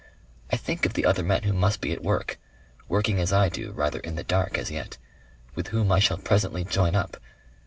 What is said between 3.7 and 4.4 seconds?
rather in the